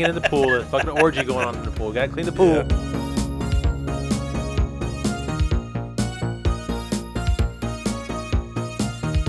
[0.00, 0.48] Banging in the pool.
[0.48, 1.92] There's a fucking orgy going on in the pool.
[1.92, 2.60] Gotta clean the pool.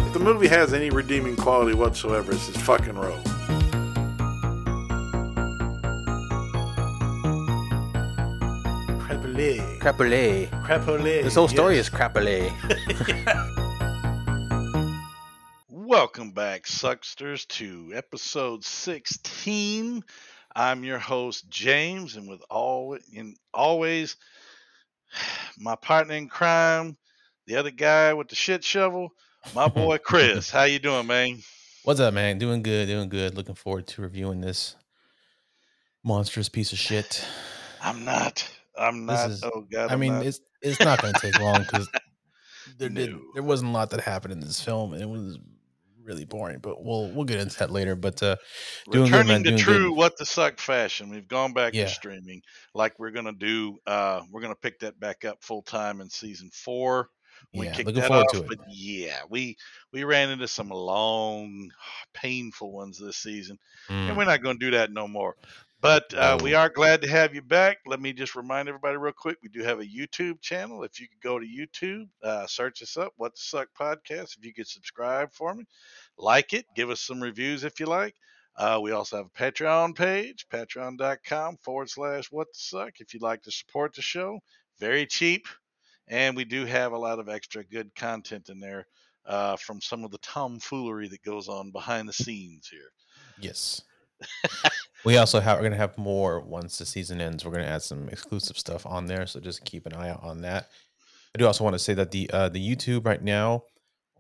[0.06, 3.20] If the movie has any redeeming quality whatsoever, it's his fucking role.
[9.00, 9.80] Crapule.
[9.80, 10.50] Crapule.
[10.66, 11.24] Crapule.
[11.24, 11.88] This whole story yes.
[11.88, 12.52] is crapule.
[15.70, 20.06] Welcome back, Sucksters, to episode 16.
[20.56, 24.16] I'm your host, James, and with all and always
[25.58, 26.98] my partner in crime,
[27.48, 29.10] the other guy with the shit shovel,
[29.56, 30.50] my boy Chris.
[30.50, 31.40] How you doing, man?
[31.84, 32.38] What's up, man?
[32.38, 33.36] Doing good, doing good.
[33.36, 34.76] Looking forward to reviewing this
[36.04, 37.26] monstrous piece of shit.
[37.82, 38.48] I'm not.
[38.78, 39.30] I'm not.
[39.32, 39.90] is- oh God.
[39.90, 40.26] I I'm mean, not.
[40.26, 41.90] it's it's not going to take long because
[42.78, 43.22] there did No.
[43.34, 45.38] there wasn't a lot that happened in this film, and it was
[46.04, 46.60] really boring.
[46.60, 47.96] But we'll we'll get into that later.
[47.96, 48.36] But uh,
[48.90, 49.98] doing good, returning man, to true good.
[49.98, 51.10] what the suck fashion.
[51.10, 51.86] We've gone back Yeah.
[51.86, 52.42] to streaming,
[52.74, 53.80] like we're gonna do.
[53.86, 57.10] Uh, we're gonna pick that back up full time in season four.
[57.54, 58.48] We yeah, kicked that off, to it.
[58.50, 59.58] but yeah, we
[59.92, 61.72] we ran into some long,
[62.14, 63.58] painful ones this season,
[63.90, 65.36] and Mm, we're not going to do that no more.
[65.82, 67.78] But uh, we are glad to have you back.
[67.88, 70.84] Let me just remind everybody real quick: we do have a YouTube channel.
[70.84, 74.46] If you could go to YouTube, uh, search us up, "What the Suck Podcast." If
[74.46, 75.66] you could subscribe for me,
[76.18, 78.16] like it, give us some reviews if you like.
[78.56, 83.00] Uh, we also have a Patreon page, patreon.com forward slash what the suck.
[83.00, 84.40] If you'd like to support the show,
[84.80, 85.48] very cheap.
[86.08, 88.86] And we do have a lot of extra good content in there
[89.26, 92.92] uh, from some of the tomfoolery that goes on behind the scenes here.
[93.40, 93.82] yes.
[95.06, 97.46] We also have we're gonna have more once the season ends.
[97.46, 100.42] We're gonna add some exclusive stuff on there, so just keep an eye out on
[100.42, 100.70] that.
[101.34, 103.64] I do also want to say that the uh, the YouTube right now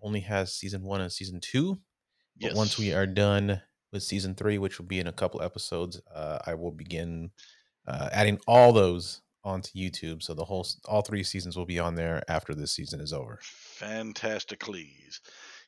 [0.01, 1.79] only has season one and season two.
[2.39, 3.61] But once we are done
[3.91, 7.31] with season three, which will be in a couple episodes, uh, I will begin
[7.87, 10.23] uh, adding all those onto YouTube.
[10.23, 13.39] So the whole all three seasons will be on there after this season is over.
[13.41, 15.21] Fantasticles.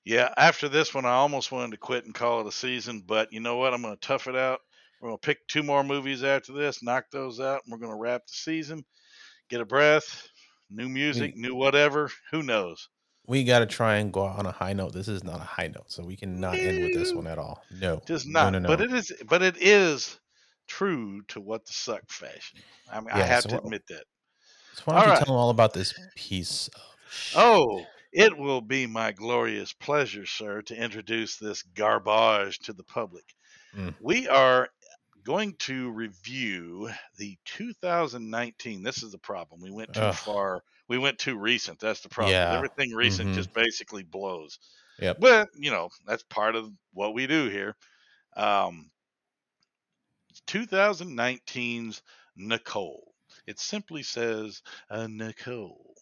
[0.05, 3.31] Yeah, after this one, I almost wanted to quit and call it a season, but
[3.31, 3.73] you know what?
[3.73, 4.59] I'm going to tough it out.
[4.99, 7.91] We're going to pick two more movies after this, knock those out, and we're going
[7.91, 8.83] to wrap the season,
[9.49, 10.27] get a breath,
[10.69, 12.09] new music, new whatever.
[12.31, 12.89] Who knows?
[13.25, 14.93] We got to try and go out on a high note.
[14.93, 17.63] This is not a high note, so we cannot end with this one at all.
[17.79, 18.51] No, Just not.
[18.51, 18.67] no, no.
[18.67, 19.11] But it is.
[19.29, 20.19] But it is
[20.67, 22.59] true to what the suck fashion.
[22.91, 24.03] I mean, I have so to admit that.
[24.73, 25.17] So why don't you Alright.
[25.19, 27.37] tell them all about this piece of oh, shit?
[27.37, 33.25] Oh, it will be my glorious pleasure, sir, to introduce this garbage to the public.
[33.75, 33.95] Mm.
[33.99, 34.69] We are
[35.23, 38.83] going to review the 2019.
[38.83, 39.61] This is the problem.
[39.61, 40.15] We went too Ugh.
[40.15, 40.63] far.
[40.87, 41.79] We went too recent.
[41.79, 42.33] That's the problem.
[42.33, 42.53] Yeah.
[42.53, 43.33] Everything recent Mhm.
[43.33, 44.59] just basically blows.
[44.99, 45.17] Yep.
[45.19, 47.75] But, you know, that's part of what we do here.
[48.35, 48.91] Um,
[50.47, 52.01] 2019's
[52.35, 53.13] Nicole.
[53.47, 55.95] It simply says uh, Nicole.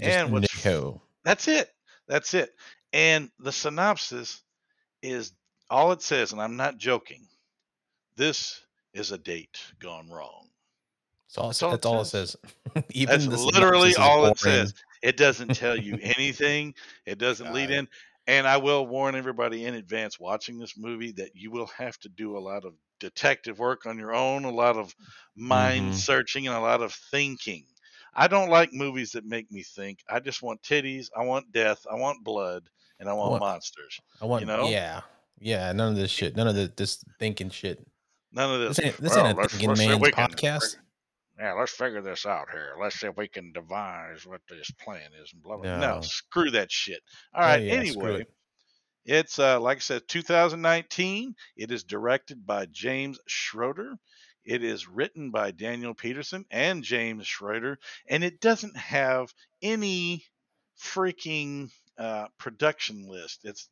[0.00, 1.02] Just and what's Nico.
[1.24, 1.70] That's it.
[2.08, 2.50] That's it.
[2.92, 4.42] And the synopsis
[5.02, 5.32] is
[5.70, 7.28] all it says, and I'm not joking.
[8.16, 10.48] This is a date gone wrong.
[11.28, 12.36] That's all, That's all it that's all it says.
[12.74, 12.84] says.
[12.90, 14.74] Even That's literally all it says.
[15.02, 16.74] It doesn't tell you anything.
[17.06, 17.88] It doesn't lead in.
[18.26, 22.08] And I will warn everybody in advance watching this movie that you will have to
[22.08, 24.94] do a lot of detective work on your own, a lot of
[25.36, 25.94] mind Mhm.
[25.94, 27.66] searching, and a lot of thinking.
[28.14, 30.00] I don't like movies that make me think.
[30.08, 31.08] I just want titties.
[31.16, 31.84] I want death.
[31.90, 32.68] I want blood,
[32.98, 34.00] and I want want- monsters.
[34.20, 34.68] I want, you know?
[34.68, 35.00] yeah,
[35.38, 35.72] yeah.
[35.72, 36.36] None of this shit.
[36.36, 37.86] None of the, this thinking shit.
[38.32, 38.76] None of this.
[38.76, 40.76] This ain't this "Well, ain't a let's- thinking let's man's podcast.
[41.38, 42.74] yeah, let's figure this out here.
[42.80, 45.78] Let's see if we can devise what this plan is and blah blah.
[45.78, 46.00] No, No.
[46.02, 47.00] screw that shit.
[47.34, 47.60] All right.
[47.60, 48.26] Oh, yeah, anyway,
[49.06, 51.34] it's uh, like I said, 2019.
[51.56, 53.94] It is directed by James Schroeder.
[54.50, 59.32] It is written by Daniel Peterson and James Schroeder, and it doesn't have
[59.62, 60.26] any
[60.76, 63.42] freaking uh, production list.
[63.44, 63.70] It's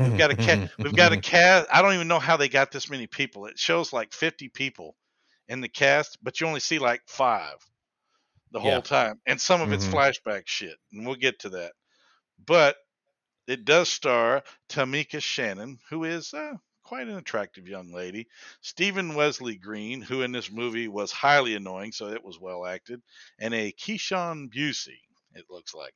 [0.00, 1.68] we've got a ca- we've got a cast.
[1.72, 3.46] I don't even know how they got this many people.
[3.46, 4.96] It shows like 50 people
[5.48, 7.56] in the cast, but you only see like five
[8.52, 8.70] the Yeah.
[8.70, 9.92] whole time, and some of it's Mhm.
[9.92, 11.72] flashback shit, and we'll get to that.
[12.46, 12.76] But
[13.46, 16.54] it does star Tamika Shannon, who is uh,
[16.92, 18.26] quite an attractive young lady.
[18.60, 23.00] Stephen Wesley Green, who in this movie was highly annoying, so it was well acted,
[23.38, 25.00] and a Keyshawn Busey.
[25.34, 25.94] It looks like.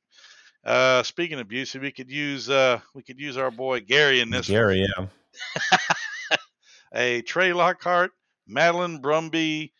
[0.65, 4.31] Uh, speaking of Busey, we could use uh, we could use our boy Gary in
[4.31, 4.49] this.
[4.49, 4.55] one.
[4.55, 5.77] Gary, yeah.
[6.95, 8.09] a Trey Lockhart,
[8.47, 9.73] Madeline Brumby,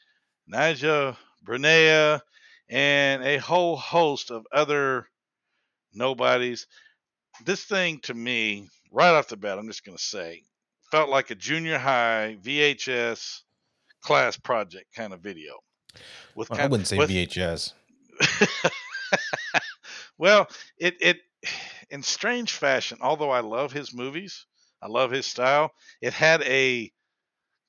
[0.48, 2.22] Naja Brunea,
[2.70, 5.08] and a whole host of other
[5.96, 6.68] nobodies.
[7.44, 10.44] This thing to me, right off the bat, I'm just going to say,
[10.92, 13.42] felt like a junior high VHS
[14.02, 15.54] class project kind of video.
[16.36, 17.74] With I kind- wouldn't say with- VHS.
[20.18, 20.48] well,
[20.78, 21.20] it it
[21.90, 24.46] in strange fashion, although I love his movies,
[24.82, 26.92] I love his style, it had a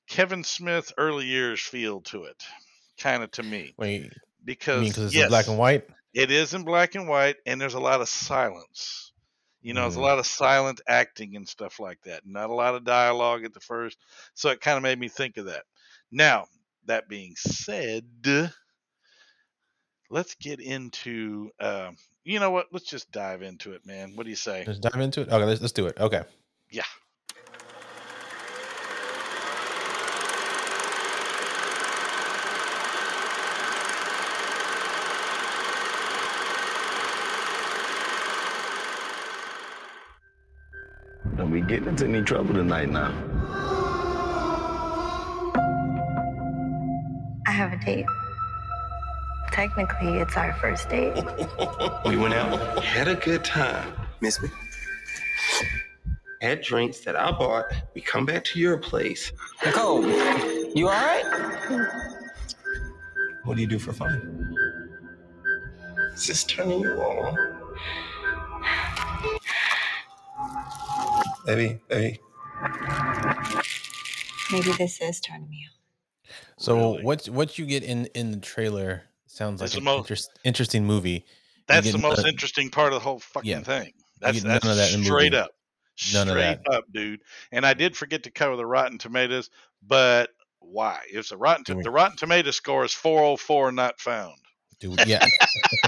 [0.09, 2.43] Kevin Smith early years feel to it,
[2.99, 3.73] kind of to me.
[3.77, 4.11] Wait,
[4.43, 5.87] Because because it's yes, in black and white?
[6.13, 9.08] it is in black and white, and there's a lot of silence.
[9.61, 10.03] You know, it's a Mm.
[10.03, 12.25] lot of silent acting and stuff like that.
[12.25, 13.97] Not a lot of dialogue at the first,
[14.33, 15.65] so it kind of made me think of that.
[16.11, 16.47] Now,
[16.85, 18.05] that being said,
[20.09, 21.51] let's get into.
[21.59, 21.91] Uh,
[22.23, 22.67] you know what?
[22.71, 24.15] Let's just dive into it, man.
[24.15, 24.63] What do you say?
[24.65, 25.29] Let's dive into it.
[25.29, 25.99] Okay, let's, let's do it.
[25.99, 26.23] Okay.
[26.71, 26.83] Yeah.
[41.39, 43.13] Don't be getting into any trouble tonight now.
[47.47, 48.05] I have a date.
[49.53, 51.13] Technically, it's our first date.
[52.05, 53.89] We went out, had a good time.
[54.19, 54.49] Miss me?
[56.41, 57.71] Had drinks that I bought.
[57.95, 59.31] We come back to your place.
[59.65, 60.05] Nicole,
[60.75, 61.87] you all right?
[63.45, 64.57] What do you do for fun?
[66.15, 67.48] Is this turning you on?
[71.49, 72.19] Baby, maybe.
[74.51, 76.33] Maybe this is turning me on.
[76.59, 77.03] So Really?
[77.03, 80.29] what what you get in in the trailer sounds like It's an the most- interest,
[80.43, 81.25] interesting movie.
[81.67, 83.61] That's the most none- interesting part of the whole fucking Yeah.
[83.61, 83.93] thing.
[84.19, 85.51] That's get none that's of that straight up.
[86.13, 86.71] None of straight that.
[86.71, 87.21] up, dude.
[87.51, 89.49] And I did forget to cover the Rotten Tomatoes,
[89.81, 90.29] but
[90.59, 91.01] why?
[91.09, 91.63] It's a Rotten.
[91.63, 94.37] Do we- the Rotten Tomato score is 404, not found.
[94.79, 95.25] Dude, yeah.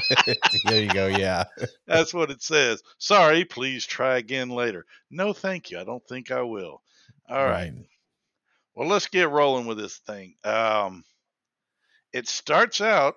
[0.66, 1.08] there you go.
[1.08, 1.46] Yeah.
[1.88, 2.84] That's what it says.
[2.98, 4.86] Sorry, please try again later.
[5.10, 5.80] No, thank you.
[5.80, 6.82] I don't think I will.
[7.30, 7.74] All right.
[8.76, 10.36] Well, let's get rolling with this thing.
[10.44, 11.04] Um,
[12.14, 13.16] it starts out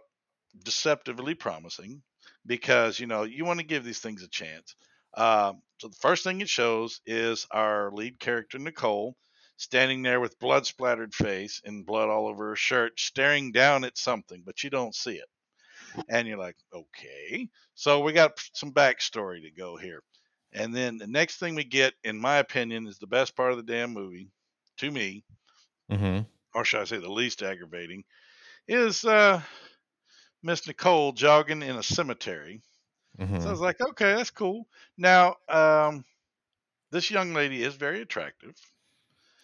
[0.62, 2.02] deceptively promising
[2.46, 4.76] because you know you want to give these things a chance.
[5.16, 9.16] Um, so the first thing it shows is our lead character Nicole
[9.56, 13.96] standing there with blood splattered face and blood all over her shirt, staring down at
[13.96, 15.28] something, but you don't see it.
[16.08, 17.48] And you're like, okay.
[17.74, 20.02] So we got some backstory to go here.
[20.52, 23.56] And then the next thing we get, in my opinion, is the best part of
[23.58, 24.30] the damn movie
[24.78, 25.24] to me
[25.90, 26.24] Mm-hmm.
[26.54, 28.04] or should I say the least aggravating,
[28.68, 29.42] is uh,
[30.42, 32.62] Miss Nicole jogging in a cemetery.
[33.18, 33.36] Mm-hmm.
[33.38, 34.68] So I was like, okay, that's cool.
[34.96, 36.04] Now, um,
[36.90, 38.56] this young lady is very attractive,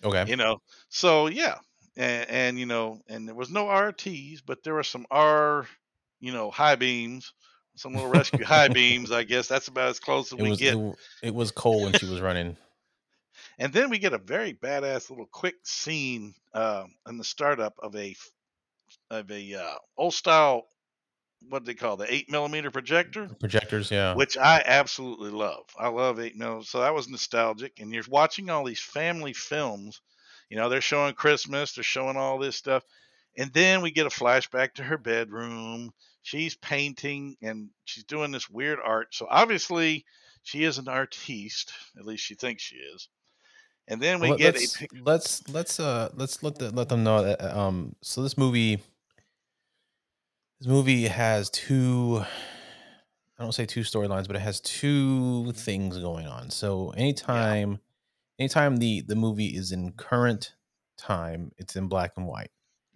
[0.04, 0.26] Okay.
[0.26, 0.58] you know.
[0.88, 1.58] So yeah,
[1.96, 5.66] and, and you know, and there was no RTs, but there were some R,
[6.20, 7.32] you know, high beams,
[7.76, 9.10] some little rescue high beams.
[9.10, 10.74] I guess that's about as close as It we was get.
[10.74, 12.56] it, it was cold when she was running.
[13.58, 17.94] And then we get a very badass little quick scene uh, in the startup of
[17.94, 18.14] a
[19.10, 20.66] of a uh, old style
[21.48, 24.14] what do they call the eight millimeter projector, Projectors, yeah.
[24.14, 25.64] which I absolutely love.
[25.78, 27.80] I love eight mil, so that was nostalgic.
[27.80, 30.00] And you're watching all these family films.
[30.48, 32.82] You know, they're showing Christmas, they're showing all this stuff,
[33.36, 35.92] and then we get a flashback to her bedroom.
[36.22, 39.14] She's painting and she's doing this weird art.
[39.14, 40.04] So obviously,
[40.42, 41.72] she is an artiste.
[41.98, 43.08] At least she thinks she is.
[43.88, 46.88] And then we Well, get a let's, pic- let's let's uh let's let the, let
[46.88, 48.76] them know that uh, um so this movie
[50.60, 52.22] this movie has two
[53.38, 56.50] I don't say two storylines but it has two things going on.
[56.50, 57.80] So anytime
[58.38, 60.54] anytime the the movie is in current
[60.96, 62.50] time, it's in black and white.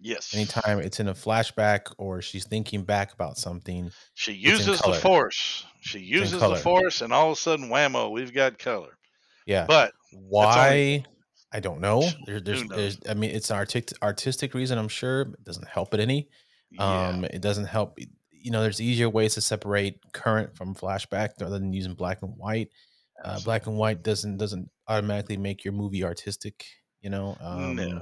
[0.05, 0.33] Yes.
[0.33, 5.65] Anytime it's in a flashback or she's thinking back about something, She uses the force.
[5.81, 8.97] She uses the force, and all of a sudden, whammo, we've got color.
[9.45, 9.65] yeah.
[9.67, 11.03] But why
[11.51, 12.03] I don't know.
[12.25, 14.77] There, there's, there's, I mean, it's an artistic artistic reason.
[14.77, 16.29] I'm sure it doesn't help it any.
[16.71, 17.07] Yeah.
[17.07, 17.97] Um, it doesn't help.
[18.31, 22.33] You know, there's easier ways to separate current from flashback rather than using black and
[22.35, 22.69] white.
[23.23, 26.65] Uh, black and white doesn't doesn't automatically make your movie artistic.
[27.01, 27.37] You know.
[27.39, 28.01] Um, no,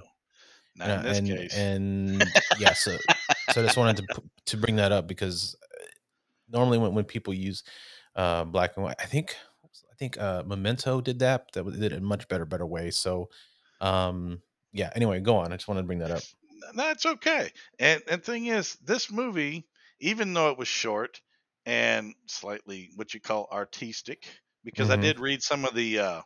[0.76, 1.58] not uh, in this and case.
[1.58, 2.22] and
[2.60, 2.98] yeah, so
[3.52, 5.86] so I just wanted to to bring that up because uh,
[6.50, 7.64] normally when, when people use
[8.16, 9.36] uh, black and white, I think
[9.92, 11.52] I think uh, Memento did that.
[11.54, 12.92] That was- did it in a much better better way.
[12.92, 13.30] So
[13.82, 14.90] um, yeah.
[14.96, 15.52] Anyway, go on.
[15.54, 16.24] I just wanted to bring that up.
[16.76, 17.52] That's okay.
[17.80, 19.66] And and thing is, this movie,
[20.00, 21.22] even though it was short
[21.66, 24.28] and slightly what you call artistic,
[24.64, 25.02] because I Mhm.
[25.02, 26.22] did read some of the uh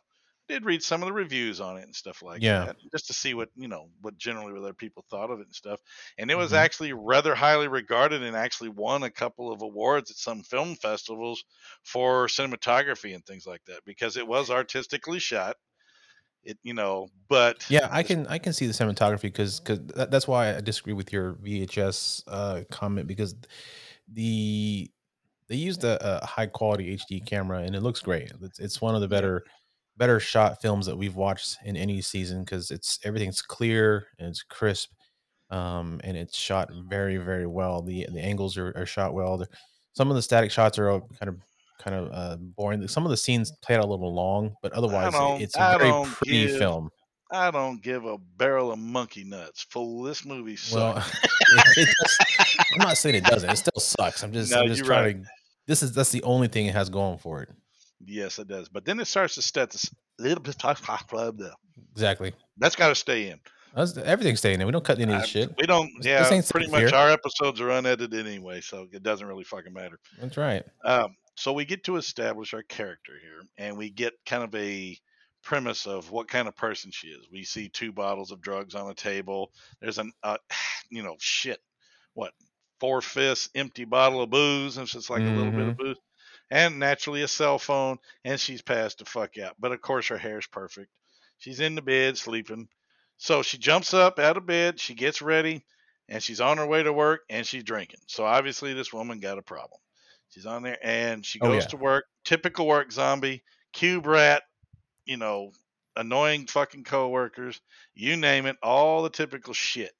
[0.48, 2.66] did read some of the reviews on it and stuff like Yeah.
[2.66, 5.54] that, just to see what you know what generally other people thought of it and
[5.54, 5.80] stuff.
[6.18, 6.54] And it was Mhm.
[6.54, 11.44] actually rather highly regarded and actually won a couple of awards at some film festivals
[11.84, 15.56] for cinematography and things like that because it was artistically shot.
[16.44, 20.10] It you know, but Yeah, I can I can see the cinematography because because that,
[20.10, 23.34] that's why I disagree with your VHS uh, comment because
[24.08, 24.90] the
[25.48, 28.32] they used a, a high quality HD camera and it looks great.
[28.42, 29.44] It's, it's one of the better
[29.98, 34.42] better shot films that we've watched in any season because it's everything's clear and it's
[34.42, 34.90] crisp
[35.50, 37.82] um, and it's shot very very well.
[37.82, 39.44] The the angles are, are shot well.
[39.92, 41.36] Some of the static shots are all kind of
[41.82, 42.86] kind of uh, boring.
[42.88, 45.90] Some of the scenes play out a little long, but otherwise it's I a very
[45.90, 46.90] don't pretty give film.
[47.30, 49.66] I don't give a barrel of monkey nuts.
[49.70, 51.24] Fool, this movie Well, sucks.
[51.76, 53.50] it, it I'm not saying it doesn't.
[53.50, 54.22] It still sucks.
[54.22, 55.22] I'm just, No, I'm just trying right.
[55.24, 55.30] to.
[55.66, 57.50] This is that's the only thing it has going for it.
[58.08, 58.68] Yes, it does.
[58.68, 61.38] But then it starts to step this little bit talk club.
[61.38, 61.52] There.
[61.92, 62.32] Exactly.
[62.56, 63.40] That's got to stay in.
[63.74, 64.66] That's, everything's staying in.
[64.66, 65.54] We don't cut any of this shit.
[65.58, 65.90] We don't.
[66.00, 66.94] Yeah, pretty much here.
[66.94, 69.98] our episodes are unedited anyway, so it doesn't really fucking matter.
[70.20, 70.64] That's right.
[70.84, 74.98] Um, so we get to establish our character here, and we get kind of a
[75.44, 77.28] premise of what kind of person she is.
[77.30, 79.52] We see two bottles of drugs on a table.
[79.80, 80.38] There's an, uh,
[80.90, 81.60] you know, shit,
[82.14, 82.32] what,
[82.80, 85.82] four fifths empty bottle of booze, and it's just like a little bit of Mm-hmm.
[85.84, 85.96] booze,
[86.50, 89.56] and naturally a cell phone, and she's passed the fuck out.
[89.58, 90.90] But of course, her hair's perfect.
[91.38, 92.68] She's in the bed sleeping.
[93.16, 95.64] So she jumps up out of bed, she gets ready,
[96.08, 98.00] and she's on her way to work, and she's drinking.
[98.06, 99.80] So obviously, this woman got a problem.
[100.30, 101.68] She's on there and she Oh, goes yeah.
[101.70, 102.04] to work.
[102.24, 104.42] Typical work zombie, cube rat,
[105.04, 105.52] you know,
[105.96, 107.60] annoying fucking coworkers,
[107.94, 109.92] you name it, all the typical shit.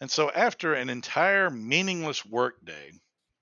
[0.00, 2.92] And so after an entire meaningless work day,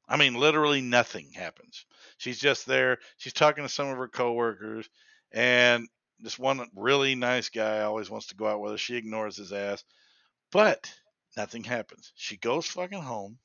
[0.09, 1.85] I mean literally nothing happens.
[2.23, 4.88] She's just there, she's talking to some of her coworkers,
[5.33, 5.88] and
[6.21, 8.79] this one really nice guy always wants to go out with her.
[8.79, 9.83] She ignores his ass.
[10.52, 10.93] But
[11.37, 12.12] nothing happens.
[12.14, 13.38] She goes fucking home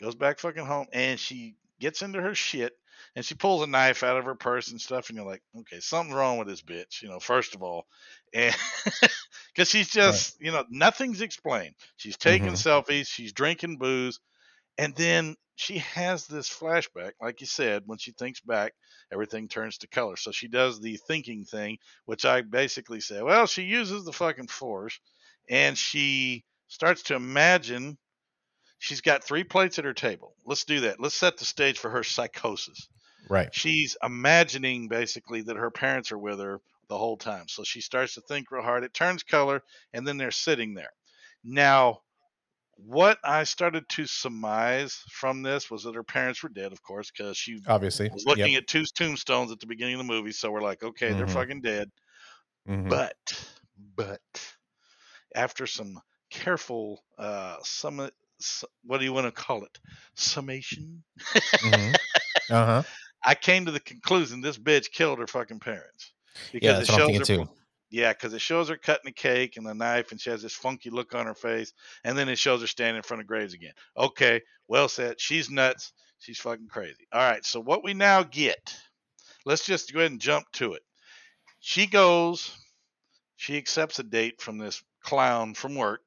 [0.00, 2.72] goes back fucking home and she gets into her shit
[3.16, 5.78] and she pulls a knife out of her purse and stuff and you're like okay
[5.80, 7.86] something's wrong with this bitch you know first of all
[8.32, 8.54] and
[9.54, 12.84] because she's just you know nothing's explained she's taking Mhm.
[12.86, 14.20] selfies she's drinking booze
[14.78, 18.72] and then she has this flashback like you said when she thinks back
[19.12, 21.76] everything turns to color so she does the thinking thing
[22.06, 24.98] which i basically say well she uses the fucking force
[25.48, 27.98] and she starts to imagine
[28.78, 30.34] she's got three plates at her table.
[30.46, 31.00] Let's do that.
[31.00, 32.88] Let's set the stage for her psychosis.
[33.28, 33.54] Right.
[33.54, 37.46] She's imagining basically that her parents are with her the whole time.
[37.48, 38.82] So she starts to think real hard.
[38.82, 39.62] It turns color,
[39.92, 40.92] and then they're sitting there.
[41.44, 42.00] Now,
[42.86, 47.10] what I started to surmise from this was that her parents were dead, of course,
[47.10, 48.10] because she Obviously.
[48.10, 48.62] was looking Yep.
[48.62, 50.32] at two tombstones at the beginning of the movie.
[50.32, 51.32] So we're like, okay, they're Mhm.
[51.34, 51.90] fucking dead.
[52.66, 52.88] Mhm.
[52.88, 53.16] But,
[53.96, 54.20] but,
[55.34, 58.10] after some careful, uh, sum,
[58.84, 59.78] what do you want to call it?
[60.16, 61.04] Summation.
[61.62, 61.98] Mhm.
[62.50, 62.82] Uh huh.
[63.24, 66.12] I came to the conclusion this bitch killed her fucking parents.
[66.52, 67.48] Yeah, that's what I'm thinking her, too.
[67.90, 70.54] Yeah, because it shows her cutting a cake and the knife, and she has this
[70.54, 71.72] funky look on her face,
[72.04, 73.72] and then it shows her standing in front of graves again.
[73.96, 75.20] Okay, well said.
[75.20, 75.92] She's nuts.
[76.20, 77.06] She's fucking crazy.
[77.12, 78.76] All right, so what we now get,
[79.44, 80.82] let's just go ahead and jump to it.
[81.58, 82.56] She goes,
[83.36, 86.02] she accepts a date from this clown from work,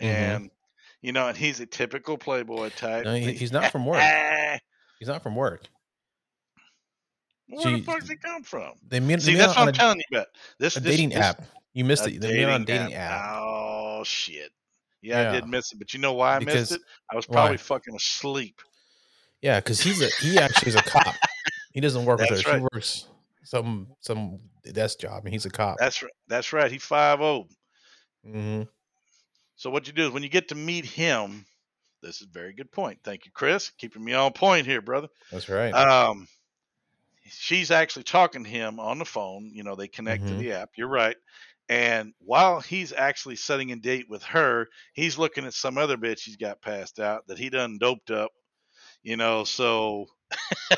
[0.00, 0.06] Mhm.
[0.06, 0.50] and
[1.00, 3.04] you know, and he's a typical playboy type.
[3.04, 4.02] No, he- he's not from work.
[4.98, 5.62] He's not from work.
[7.52, 8.72] Where the She- fuck's he come from?
[8.88, 10.28] They meet, See, they that's what I'm a, telling you about.
[10.58, 11.42] This a this- dating this- app.
[11.74, 12.20] You missed it.
[12.20, 13.38] They met on a dating app.
[13.40, 14.52] Oh shit!
[15.00, 16.80] Yeah, I did miss it, but you know why I Because- missed it?
[17.10, 17.34] I was why?
[17.34, 18.60] probably fucking asleep.
[19.40, 21.14] Yeah, because he's a he actually is a cop.
[21.72, 22.36] He doesn't work with her.
[22.36, 23.06] That's She works
[23.44, 24.38] some some
[24.70, 25.78] desk job, and he's a cop.
[25.78, 26.12] That's right.
[26.28, 26.70] That's right.
[26.70, 27.46] He five zero.
[28.24, 28.62] hmm
[29.56, 31.46] So what you do is when you get to meet him,
[32.02, 32.98] this is a very good point.
[33.02, 35.08] Thank you, Chris, keeping me on point here, brother.
[35.30, 35.72] That's right.
[35.72, 36.28] Um,
[37.24, 39.50] she's actually talking to him on the phone.
[39.52, 40.38] You know, they connect to Mhm.
[40.38, 40.70] the app.
[40.76, 41.16] You're right.
[41.68, 46.20] And while he's actually setting a date with her, he's looking at some other bitch
[46.24, 48.30] he's got passed out that he done doped up.
[49.02, 50.06] You know, so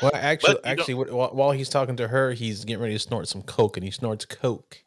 [0.01, 3.27] Well, actually, you don't- actually, while, he's talking to her, he's getting ready to snort
[3.27, 4.77] some coke, and he snorts coke.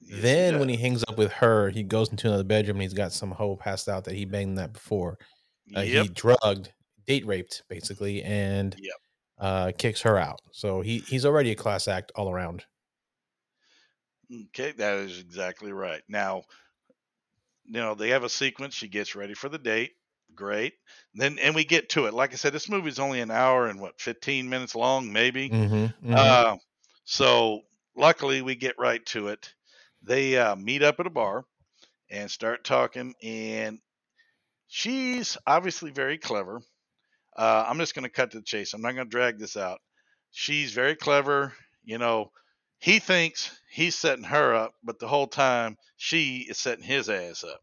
[0.00, 2.82] Yes, he then, when he hangs up with her, he goes into another bedroom, and
[2.82, 5.18] he's got some hoe passed out that he banged that before.
[5.76, 6.02] Uh, yep.
[6.04, 6.72] He drugged,
[7.06, 8.96] date raped, basically, and Yep.
[9.38, 10.40] Uh, kicks her out.
[10.52, 12.64] So he he's already a class act all around.
[14.48, 16.02] Okay, that is exactly right.
[16.08, 16.42] Now,
[17.64, 18.74] you know, they have a sequence.
[18.74, 19.92] She gets ready for the date.
[20.34, 20.74] Great.
[21.14, 22.14] Then, and we get to it.
[22.14, 25.48] Like I said, this movie's only an hour and what, 15 minutes long, maybe.
[25.48, 26.56] Mm-hmm, Uh,
[27.04, 27.62] so
[27.96, 29.54] luckily, we get right to it.
[30.02, 31.44] They uh, meet up at a bar
[32.10, 33.80] and start talking, and
[34.68, 36.60] she's obviously very clever.
[37.38, 38.74] Uh, I'm just going to cut to the chase.
[38.74, 39.78] I'm not going to drag this out.
[40.32, 41.54] She's very clever.
[41.84, 42.32] You know,
[42.80, 47.44] he thinks he's setting her up, but the whole time she is setting his ass
[47.44, 47.60] up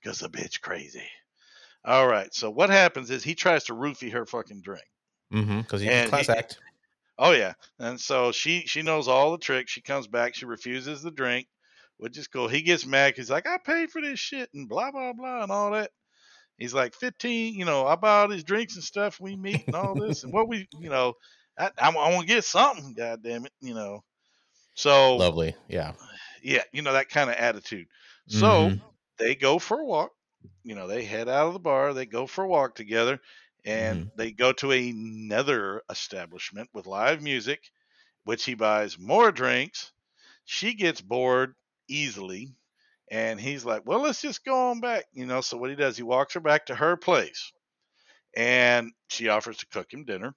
[0.00, 1.02] because the bitch crazy.
[1.84, 2.32] All right.
[2.32, 4.84] So what happens is he tries to roofie her fucking drink.
[5.32, 6.58] mm-hmm, because he's a class he- act.
[7.22, 9.70] Oh yeah, and so she she knows all the tricks.
[9.72, 10.34] She comes back.
[10.34, 11.48] She refuses the drink,
[11.98, 12.48] which is cool.
[12.48, 13.12] He gets mad.
[13.14, 15.90] He's like, I paid for this shit and blah blah blah and all that.
[16.60, 17.56] He's like, fifteen.
[17.56, 19.20] You know, I buy all these drinks and stuff.
[19.20, 21.14] We meet and all this and what we, you know,
[21.58, 22.94] I I, want to get something.
[22.94, 24.02] God damn it, you know.
[24.74, 25.94] So Lovely, yeah.
[26.42, 27.88] yeah, you know that kind of attitude.
[28.26, 28.80] So Mhm.
[29.18, 30.12] they go for a walk.
[30.62, 31.94] You know, they head out of the bar.
[31.94, 33.20] They go for a walk together,
[33.64, 37.70] and they go to another establishment with live music,
[38.24, 39.92] which he buys more drinks.
[40.44, 41.54] She gets bored
[41.88, 42.54] easily,
[43.10, 45.96] and he's like, "Well, let's just go on back." You know, so what he does,
[45.96, 47.52] he walks her back to her place,
[48.36, 50.34] and she offers to cook him dinner.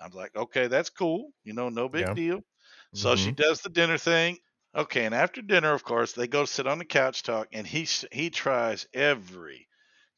[0.00, 1.32] I'm like, "Okay, that's cool.
[1.44, 2.14] You know, no big Yeah.
[2.14, 2.42] deal."
[2.94, 3.32] So she mm-hmm.
[3.32, 4.38] does the dinner thing.
[4.74, 7.86] Okay, and after dinner, of course, they go sit on the couch talk, and he
[8.12, 9.68] he tries every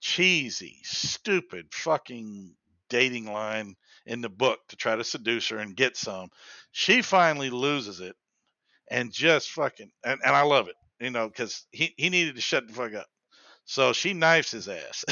[0.01, 2.57] cheesy, stupid, fucking
[2.89, 3.77] dating line
[4.07, 6.31] in the book to try to seduce her and get some.
[6.73, 8.17] She finally loses it
[8.91, 12.41] and just fucking and, and I love it, you know, because he, he needed to
[12.41, 13.07] shut the fuck up.
[13.65, 15.05] So she knifes his ass.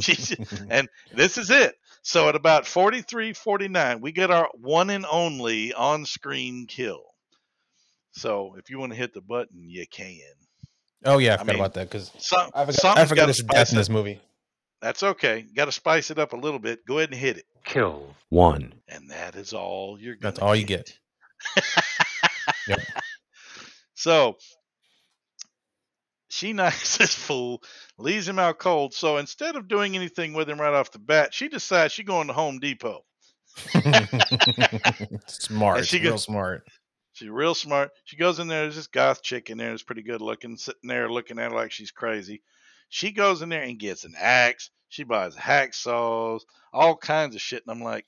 [0.00, 0.36] she,
[0.70, 1.76] and this is it.
[2.02, 7.02] So at about 43 49, we get our one and only on screen kill.
[8.12, 10.18] So if you want to hit the button, you can.
[11.04, 13.26] Oh yeah, I I forgot mean, about that because Some, I forgot, I forgot gotta
[13.26, 14.20] there's a spice death in this movie.
[14.80, 15.44] That's okay.
[15.54, 16.84] Got to spice it up a little bit.
[16.86, 17.44] Go ahead and hit it.
[17.64, 18.74] Kill one.
[18.88, 20.98] And that is all you're That's gonna all you get.
[22.66, 22.80] Yep.
[23.98, 24.36] So
[26.28, 27.62] she knifes this fool,
[27.98, 28.94] leaves him out cold.
[28.94, 32.28] So instead of doing anything with him right off the bat, she decides she's going
[32.28, 33.04] to Home Depot.
[35.26, 36.62] smart, she real smart.
[37.14, 37.90] She's real smart.
[38.04, 38.62] She goes in there.
[38.62, 41.56] There's this goth chick in there It's pretty good looking, sitting there looking at her
[41.56, 42.42] like she's crazy.
[42.88, 44.70] She goes in there and gets an axe.
[44.90, 47.64] She buys hacksaws, all kinds of shit.
[47.66, 48.06] And I'm like,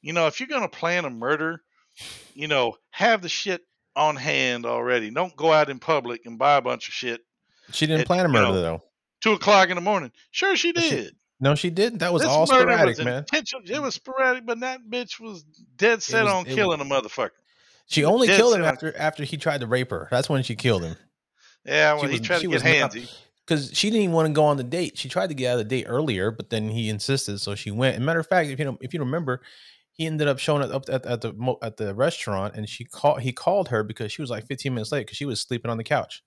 [0.00, 1.62] you know, if you're going to plan a murder,
[2.34, 3.62] you know, have the shit
[3.96, 5.10] on hand already.
[5.10, 7.20] Don't go out in public and buy a bunch of shit.
[7.72, 8.82] She didn't It- plan a you murder know, though.
[9.20, 10.10] Two o'clock in the morning.
[10.30, 11.16] Sure, she But she- did.
[11.40, 11.98] No, she didn't.
[11.98, 13.24] That was this all sporadic, was man.
[13.32, 15.42] It was sporadic, but that bitch was
[15.76, 17.30] dead set was- on killing a motherfucker.
[17.86, 20.08] She only dead killed him after after he tried to rape her.
[20.10, 20.96] That's when she killed him.
[21.66, 23.12] Yeah, well, She he was- tried to get was handsy.
[23.44, 24.96] because she didn't even want to go on the date.
[24.96, 27.70] She tried to get out of the date earlier, but then he insisted, so she
[27.72, 27.96] went.
[27.96, 29.42] And matter of fact, if you know, if you remember,
[30.02, 33.20] he ended up showing up at, at the at the restaurant, and she called.
[33.22, 35.76] He called her because she was like 15 minutes late because she was sleeping on
[35.76, 36.22] the couch.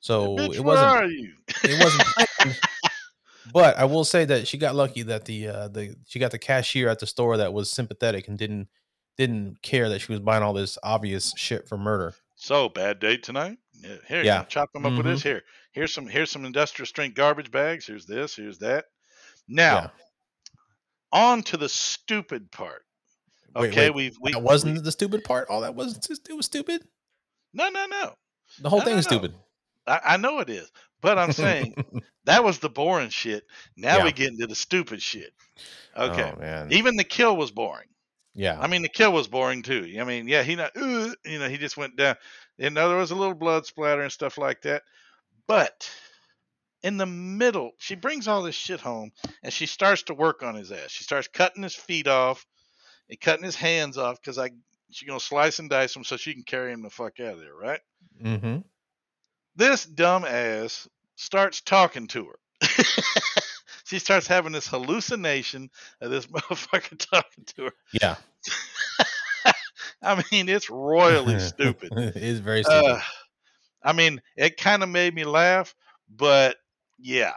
[0.00, 0.90] So Bitch, it wasn't.
[0.90, 1.32] are you?
[1.62, 2.58] It wasn't.
[3.52, 6.38] but I will say that she got lucky that the uh, the she got the
[6.38, 8.68] cashier at the store that was sympathetic and didn't
[9.16, 12.14] didn't care that she was buying all this obvious shit for murder.
[12.36, 13.58] So bad date tonight.
[14.08, 14.44] Here, Yeah.
[14.44, 15.22] chop them up with this.
[15.22, 17.86] Here, here's some here's some industrial strength garbage bags.
[17.86, 18.34] Here's this.
[18.34, 18.86] Here's that.
[19.48, 19.88] Now, Yeah.
[21.12, 22.82] on to the stupid part.
[23.56, 25.48] Wait, Okay, wait, we've we that wasn't the stupid part.
[25.48, 26.82] All that was it was stupid.
[27.52, 28.14] no no no.
[28.60, 29.16] The whole No, thing no, is no.
[29.16, 29.34] stupid.
[29.86, 31.74] I, I know it is, but I'm saying
[32.24, 33.44] that was the boring shit.
[33.76, 34.04] Now Yeah.
[34.04, 35.32] we get into the stupid shit.
[35.96, 36.72] Okay, Oh man.
[36.72, 37.88] even the kill was boring.
[38.34, 38.58] yeah.
[38.60, 39.96] I mean, the kill was boring too.
[40.00, 42.16] I mean, yeah, he not, "Ugh," you know, he just went down.
[42.58, 44.82] You know, there was a little blood splatter and stuff like that.
[45.48, 45.90] But
[46.82, 49.10] in the middle, she brings all this shit home
[49.42, 50.90] and she starts to work on his ass.
[50.90, 52.46] She starts cutting his feet off
[53.10, 54.50] and cutting his hands off because I
[54.90, 57.40] she's gonna slice and dice him so she can carry him the fuck out of
[57.40, 57.80] there, right?
[58.22, 58.58] mm-hmm.
[59.56, 62.38] This dumbass starts talking to her.
[63.84, 65.68] she starts having this hallucination
[66.00, 67.72] of this motherfucker talking to her.
[68.00, 68.16] Yeah.
[70.02, 71.92] I mean, it's royally stupid.
[71.92, 72.84] it is very stupid.
[72.92, 73.00] Uh,
[73.82, 75.74] I mean, it kind of made me laugh,
[76.08, 76.56] but
[76.98, 77.34] yeah,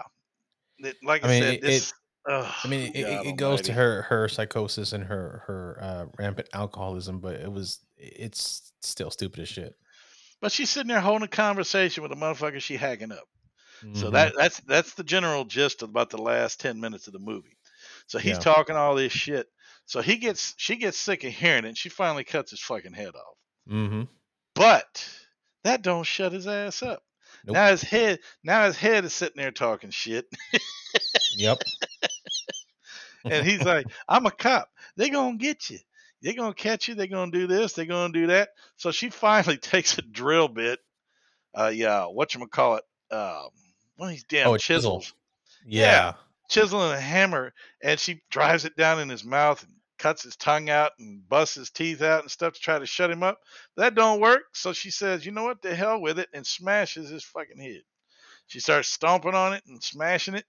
[0.80, 1.94] It- like I, I mean, said, it- this.
[2.30, 6.06] Ugh, I mean, it, it, it goes to her her psychosis and her her uh,
[6.18, 9.76] rampant alcoholism, but it was it's still stupid as shit.
[10.42, 13.24] But she's sitting there holding a conversation with a motherfucker she hacking up.
[13.94, 14.12] So Mhm.
[14.14, 17.58] that that's that's the general gist of about the last ten minutes of the movie.
[18.08, 18.40] So he's Yeah.
[18.40, 19.48] talking all this shit.
[19.86, 21.70] So he gets she gets sick of hearing it.
[21.70, 23.38] and She finally cuts his fucking head off.
[23.70, 24.08] Mhm.
[24.56, 25.06] But
[25.64, 27.04] that don't shut his ass up.
[27.46, 27.56] Nope.
[27.56, 30.26] Now his head now his head is sitting there talking shit,
[31.38, 31.62] Yep.
[33.26, 34.70] and he's like, "I'm a cop.
[34.96, 35.80] They're gonna get you.
[36.22, 36.96] They're gonna catch you.
[36.96, 37.74] They're gonna do this.
[37.74, 40.80] They're gonna do that." So she finally takes a drill bit.
[41.56, 42.84] Uh, yeah, what you call it?
[43.12, 43.50] Um,
[43.98, 45.00] one of these damn Oh, chisel.
[45.00, 45.14] chisels.
[45.66, 46.14] Yeah.
[46.50, 50.36] chisel and a hammer, and she drives it down in his mouth and cuts his
[50.36, 53.40] tongue out and busts his teeth out and stuff to try to shut him up.
[53.78, 54.42] That don't work.
[54.54, 55.62] So she says, "You know what?
[55.62, 57.84] The hell with it," and smashes his fucking head.
[58.48, 60.46] She starts stomping on it and smashing it,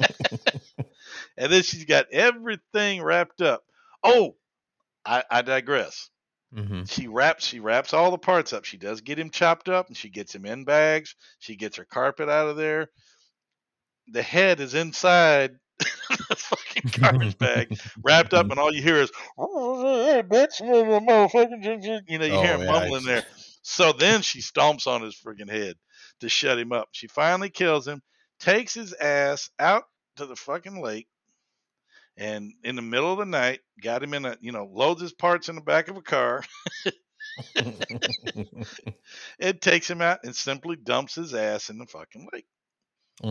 [1.36, 3.64] and then she's got everything wrapped up.
[4.02, 4.36] Oh,
[5.04, 6.10] I, I digress.
[6.54, 8.64] hmm She wraps she wraps all the parts up.
[8.64, 11.16] She does get him chopped up and she gets him in bags.
[11.38, 12.90] She gets her carpet out of there.
[14.08, 17.68] The head is inside the fucking garbage bag,
[18.02, 22.54] wrapped up, and all you hear is "Hey, bitch, motherfucker," you know, you hear Oh,
[22.54, 23.24] him yeah, mumbling there.
[23.62, 25.76] So then she stomps on his freaking head
[26.20, 26.88] to shut him up.
[26.92, 28.02] She finally kills him,
[28.40, 29.84] takes his ass out
[30.16, 31.08] to the fucking lake,
[32.16, 35.12] and in the middle of the night, got him in a you know, loads his
[35.12, 36.42] parts in the back of a car.
[39.38, 42.46] It takes him out and simply dumps his ass in the fucking lake.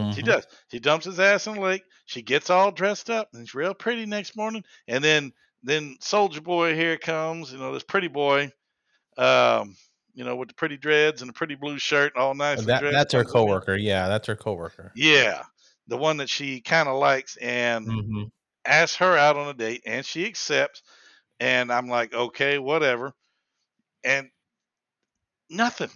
[0.10, 0.24] She Mhm.
[0.24, 0.46] does.
[0.72, 1.84] She dumps his ass in the lake.
[2.06, 4.64] She gets all dressed up and it's real pretty next morning.
[4.88, 8.52] And then then Soldier Boy here comes, you know, this pretty boy,
[9.18, 9.76] um,
[10.14, 12.66] you know, with the pretty dreads and the pretty blue shirt, all nice.
[12.66, 13.76] and That, that's her coworker.
[13.76, 14.94] Yeah, that's her coworker.
[14.94, 15.44] Yeah,
[15.88, 18.24] the one that she kind of likes, and hmm
[18.66, 20.82] asks her out on a date, and she accepts.
[21.40, 23.14] And I'm like, okay, whatever.
[24.04, 24.30] And
[25.50, 25.90] nothing.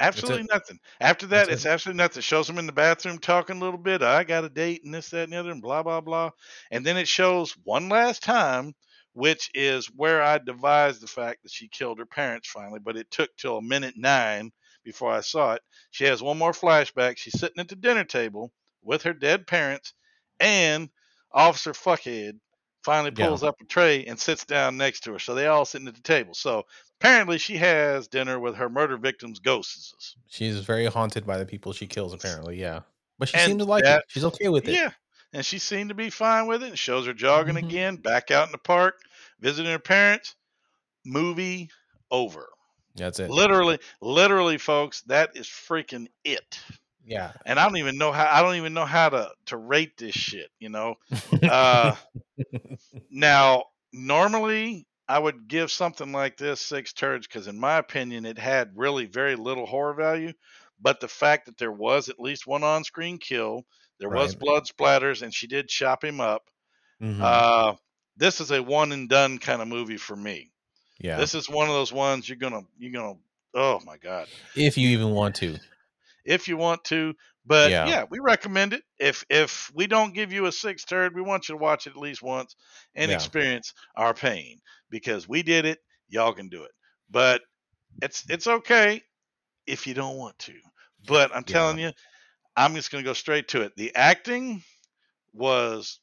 [0.00, 0.78] Absolutely nothing.
[1.00, 2.22] After that, That's it's absolutely nothing.
[2.22, 4.02] Shows him in the bathroom talking a little bit.
[4.02, 6.30] I got a date and this, that, and the other, and blah, blah, blah.
[6.70, 8.74] And then it shows one last time,
[9.14, 13.10] which is where I devised the fact that she killed her parents finally, but it
[13.10, 14.52] took till a minute nine
[14.84, 15.62] before I saw it.
[15.90, 17.18] She has one more flashback.
[17.18, 18.52] She's sitting at the dinner table
[18.82, 19.94] with her dead parents,
[20.38, 20.88] and
[21.32, 22.38] Officer Fuckhead
[22.84, 23.26] finally Yeah.
[23.26, 25.18] pulls up a tray and sits down next to her.
[25.18, 26.34] So they all sitting at the table.
[26.34, 26.64] So
[27.00, 30.16] apparently she has dinner with her murder victims' ghosts.
[30.28, 32.12] She's very haunted by the people she kills.
[32.14, 32.80] Apparently, yeah.
[33.18, 34.04] But she And seemed to like that- it.
[34.08, 34.72] She's okay with it.
[34.74, 34.92] Yeah.
[35.32, 37.64] And she seemed to be fine with it and shows her jogging Mhm.
[37.66, 39.00] again, back out in the park,
[39.40, 40.34] visiting her parents.
[41.04, 41.70] Movie
[42.10, 42.48] over.
[42.94, 43.30] That's it.
[43.30, 46.58] Literally, literally, folks, that is freaking it.
[47.08, 47.32] Yeah.
[47.46, 50.14] And I don't even know how I don't even know how to to rate this
[50.14, 50.96] shit, you know.
[51.42, 51.96] Uh
[53.10, 58.38] now normally I would give something like this six turds because in my opinion it
[58.38, 60.32] had really very little horror value.
[60.80, 63.64] But the fact that there was at least one on screen kill,
[63.98, 66.44] there was blood splatters, and she did chop him up.
[67.02, 67.20] Mhm.
[67.20, 67.74] Uh
[68.16, 70.50] this is a one and done kind of movie for me.
[71.00, 71.16] yeah.
[71.16, 73.18] This is one of those ones you're gonna you're gonna
[73.54, 75.58] oh my god if you even want to.
[76.28, 77.14] If you want to.
[77.46, 77.82] But Yeah.
[77.82, 78.04] yeah.
[78.10, 78.84] we recommend it.
[79.00, 81.90] If if we don't give you a six turd, we want you to watch it
[81.90, 82.54] at least once
[82.94, 83.12] and Yeah.
[83.12, 84.60] experience our pain
[84.90, 85.80] because we did it.
[86.08, 86.72] Y'all can do it.
[87.10, 87.42] But
[88.02, 89.02] it's it's okay
[89.66, 90.54] if you don't want to.
[91.06, 91.44] But I'm Yeah.
[91.44, 91.92] telling you,
[92.56, 93.76] I'm just gonna go straight to it.
[93.76, 94.62] The acting
[95.32, 96.00] was,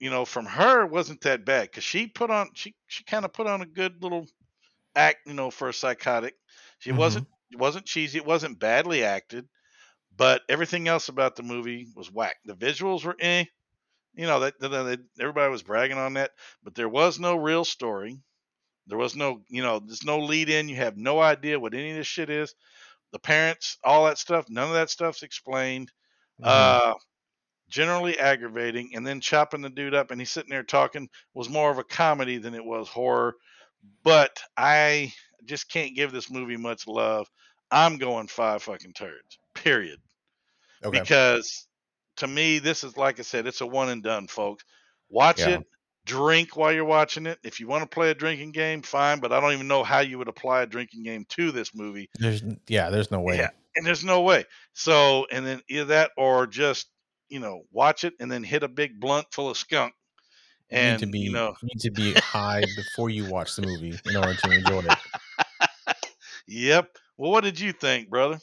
[0.00, 3.32] you know, from her wasn't that bad because she put on she she kind of
[3.32, 4.26] put on a good little
[4.96, 6.36] act, you know, for a psychotic.
[6.80, 6.92] She Mhm.
[6.92, 8.18] wasn't it wasn't cheesy.
[8.18, 9.48] It wasn't badly acted,
[10.16, 12.36] but everything else about the movie was whack.
[12.44, 13.44] The visuals were eh.
[14.14, 16.32] You know that, that, that everybody was bragging on that,
[16.64, 18.20] but there was no real story.
[18.86, 20.68] There was no, you know, there's no lead in.
[20.68, 22.54] You have no idea what any of this shit is.
[23.12, 25.92] The parents, all that stuff, none of that stuff's explained.
[26.40, 26.46] Mhm.
[26.46, 26.94] Uh,
[27.68, 31.70] generally aggravating, and then chopping the dude up and he's sitting there talking was more
[31.70, 33.36] of a comedy than it was horror.
[34.04, 35.12] But I
[35.44, 37.28] just can't give this movie much love.
[37.70, 39.38] I'm going five fucking turds.
[39.54, 39.98] Period.
[40.84, 41.00] okay.
[41.00, 41.66] Because
[42.16, 44.64] to me, this is like I said, it's a one and done, folks.
[45.08, 45.58] Watch Yeah.
[45.58, 45.66] it,
[46.06, 47.38] drink while you're watching it.
[47.44, 49.20] If you want to play a drinking game, fine.
[49.20, 52.10] But I don't even know how you would apply a drinking game to this movie.
[52.18, 52.90] There's yeah.
[52.90, 53.36] There's no way.
[53.36, 54.44] Yeah, and there's no way.
[54.72, 56.88] So, and then either that or just
[57.28, 59.92] you know watch it and then hit a big blunt full of skunk.
[60.70, 63.56] You And need to be you know, you need to be high before you watch
[63.56, 64.98] the movie in order to enjoy it.
[66.50, 68.38] yep, Well, what did you think, brother?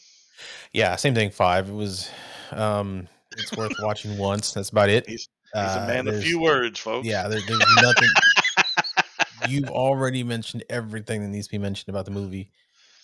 [0.72, 1.32] Yeah, same thing.
[1.32, 1.70] Five.
[1.70, 2.10] It was.
[2.52, 4.54] Um, it's worth watching once.
[4.54, 5.08] That's about it.
[5.08, 7.08] He's, Uh, he's a man of few words, folks.
[7.08, 8.10] Yeah, there, there's nothing.
[9.50, 12.52] You've already mentioned everything that needs to be mentioned about the movie.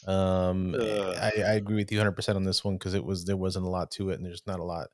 [0.07, 1.11] Um, Uh.
[1.19, 3.65] I, I agree with you 100 percent on this one because it was there wasn't
[3.65, 4.87] a lot to it, and there's not a lot.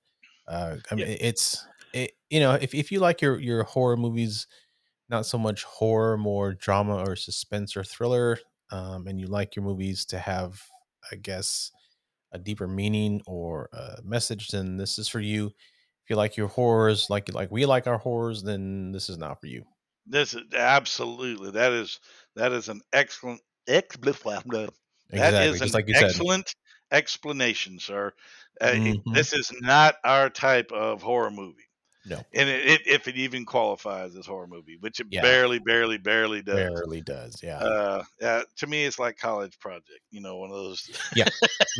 [0.47, 1.17] Uh, I mean, Yeah.
[1.19, 4.47] it's it, you know if if you like your your horror movies,
[5.09, 8.39] not so much horror, more drama or suspense or thriller,
[8.71, 10.61] um, and you like your movies to have,
[11.11, 11.71] I guess,
[12.31, 15.47] a deeper meaning or a message, then this is for you.
[15.47, 19.39] If you like your horrors, like like we like our horrors, then this is not
[19.41, 19.65] for you.
[20.05, 21.99] This is absolutely that is
[22.35, 24.41] that is an excellent ex- blah.
[25.13, 26.15] That Exactly, is an like you said.
[26.17, 26.53] excellent
[26.91, 28.13] explanation, sir.
[28.61, 29.03] Uh, Mhm.
[29.13, 31.68] this is not our type of horror movie.
[32.05, 32.21] No.
[32.33, 35.21] And it, it, if it even qualifies as horror movie, which it Yeah.
[35.21, 36.55] barely, barely, barely does.
[36.55, 37.57] Barely does, yeah.
[37.57, 39.99] Uh, uh, to me, it's like college project.
[40.09, 40.89] You know, one of those.
[41.15, 41.27] Yeah.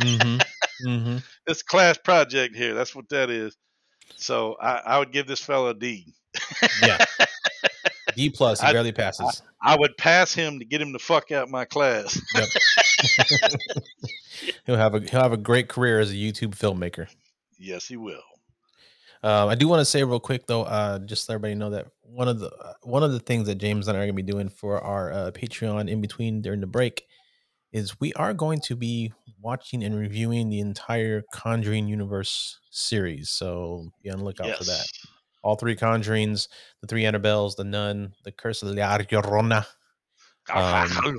[0.02, 0.36] hmm
[0.84, 2.74] hmm it's class project here.
[2.74, 3.56] That's what that is.
[4.16, 6.12] So I, I would give this fellow a D.
[6.82, 7.02] Yeah.
[8.14, 9.42] D plus, he I- barely passes.
[9.62, 12.18] I would pass him to get him to fuck out my class.
[12.34, 12.48] Yep.
[14.66, 17.08] he'll have a he'll have a great career as a YouTube filmmaker.
[17.58, 18.22] yes, he will.
[19.22, 21.88] Um, I do want to say real quick though, uh, just so everybody know that
[22.02, 24.22] one of the uh, one of the things that James and I are going to
[24.22, 27.04] be doing for our uh, Patreon in between during the break
[27.72, 33.30] is we are going to be watching and reviewing the entire Conjuring universe series.
[33.30, 34.86] So be on the lookout for that.
[35.42, 36.48] All three Conjurings,
[36.80, 39.64] the three Annabelles, the Nun, the Curse of La Llorona.
[40.52, 41.14] Um,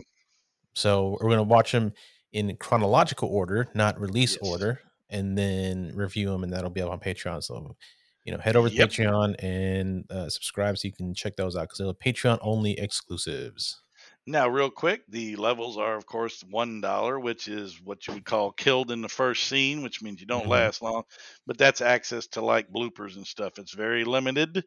[0.73, 1.93] So we're gonna watch them
[2.33, 4.41] in chronological order, not release Yes.
[4.41, 4.81] order,
[5.11, 7.43] and then review them, and that'll be up on Patreon.
[7.43, 7.75] So,
[8.25, 8.89] you know, head over to Yep.
[8.89, 13.81] Patreon and uh, subscribe so you can check those out because they're Patreon only exclusives.
[14.25, 18.25] Now, real quick, the levels are, of course, one dollar, which is what you would
[18.25, 20.47] call killed in the first scene, which means you don't Mhm.
[20.47, 21.03] last long.
[21.45, 23.57] But that's access to like bloopers and stuff.
[23.59, 24.63] It's very limited.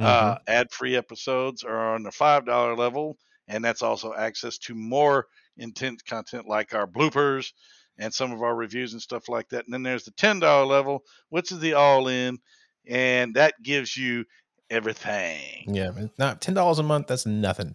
[0.00, 0.46] Uh, Mhm.
[0.46, 6.02] ad-free episodes are on the five dollar level, and that's also access to more intense
[6.02, 7.52] content like our bloopers
[7.98, 9.64] and some of our reviews and stuff like that.
[9.64, 12.38] And then there's the ten dollar level, which is the all-in,
[12.86, 14.24] and that gives you
[14.70, 15.64] everything.
[15.66, 17.06] yeah, but not ten dollars a month.
[17.08, 17.74] That's nothing.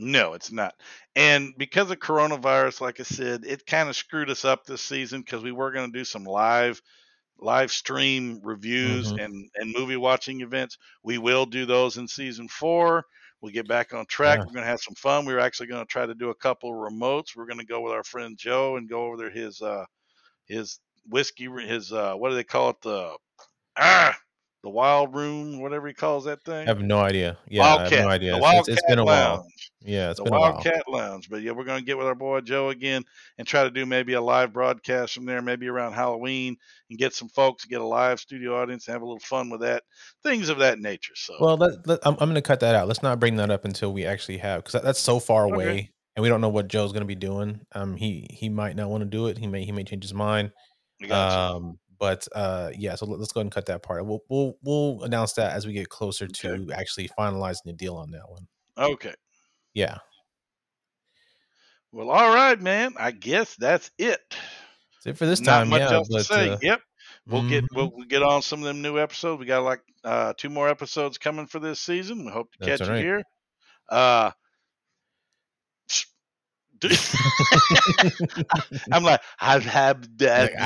[0.00, 0.74] No, it's not.
[1.16, 5.22] And because of coronavirus, like I said, it kind of screwed us up this season
[5.22, 6.80] because we were going to do some live
[7.40, 9.24] live stream reviews Mhm.
[9.24, 10.76] and and movie watching events.
[11.02, 13.04] We will do those in season 4.
[13.40, 14.38] We'll get back on track.
[14.38, 14.44] Yeah.
[14.44, 15.24] We're going to have some fun.
[15.24, 17.36] We're actually going to try to do a couple of remotes.
[17.36, 19.84] We're going to go with our friend Joe and go over there his uh
[20.46, 23.16] his whiskey his uh what do they call it the
[23.78, 24.18] ah
[24.64, 26.62] the wild room whatever he calls that thing.
[26.66, 27.38] I have no idea.
[27.48, 28.32] Yeah, I have no idea.
[28.32, 29.34] The It's- it's- it's Wildcat been a while.
[29.36, 30.52] Lounge Yeah, it's the been a while.
[30.54, 31.30] Wildcat Lounge.
[31.30, 33.04] But yeah, we're going to get with our boy Joe again
[33.38, 36.56] and try to do maybe a live broadcast from there, maybe around Halloween,
[36.90, 39.60] and get some folks, get a live studio audience, and have a little fun with
[39.60, 39.84] that,
[40.24, 41.14] things of that nature.
[41.14, 42.88] So, Well, let, let- I'm, I'm going to cut that out.
[42.88, 45.54] Let's not bring that up until we actually have because that, that's so far Okay.
[45.54, 47.60] away, and we don't know what Joe's going to be doing.
[47.76, 49.38] Um, he he might not want to do it.
[49.38, 50.50] He may he may change his mind.
[51.10, 52.94] Um, but uh, yeah.
[52.94, 54.06] So let, us go ahead and cut that part.
[54.06, 56.56] We'll we'll we'll announce that as we get closer Okay.
[56.66, 58.46] to actually finalizing the deal on that one.
[58.76, 59.14] okay.
[59.74, 59.98] Yeah.
[61.92, 62.94] Well, all right, man.
[62.98, 64.20] I guess that's it.
[64.30, 65.68] That's it for this Not time.
[65.70, 66.48] much yeah, else but to say.
[66.50, 66.80] uh, yep.
[67.26, 69.38] We'll get mhm, we'll, we'll get on some of them new episodes.
[69.40, 72.24] We got like uh, two more episodes coming for this season.
[72.24, 72.98] We hope to That's catch right.
[72.98, 73.22] you here.
[73.88, 74.30] Uh,
[78.92, 80.52] I'm like, I've had that.
[80.54, 80.58] like,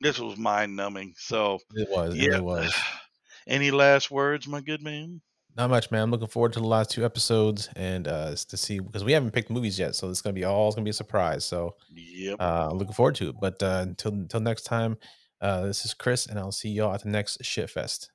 [0.00, 1.14] this was mind numbing.
[1.16, 2.16] So, It was.
[2.16, 2.36] yeah.
[2.36, 2.74] It was.
[3.46, 5.20] Any last words, my good man?
[5.56, 6.04] Not much, man.
[6.04, 9.32] I'm looking forward to the last two episodes and uh to see because we haven't
[9.32, 11.44] picked movies yet, so it's gonna be all it's gonna be a surprise.
[11.44, 12.40] So Yep.
[12.40, 13.36] uh I'm looking forward to it.
[13.40, 14.96] But uh until until next time,
[15.40, 18.10] uh this is Chris and I'll see y'all at the next shit fest.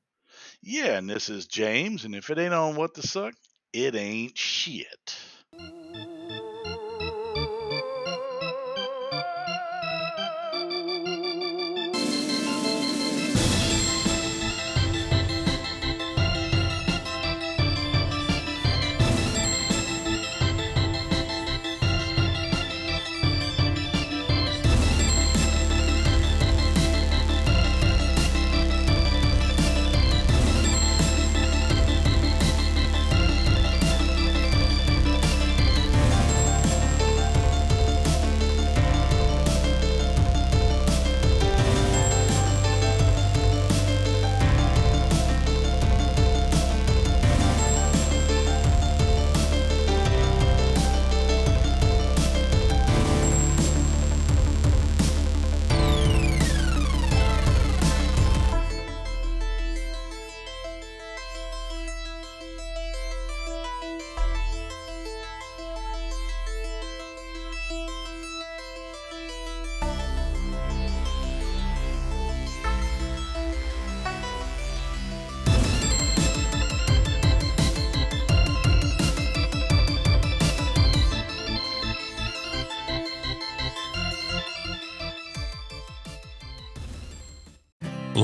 [0.63, 3.33] yeah, and this is James, and if it ain't on what the suck,
[3.73, 5.15] it ain't shit.
[5.55, 6.16] Ooh.